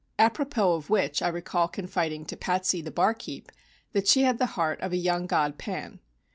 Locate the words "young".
4.97-5.27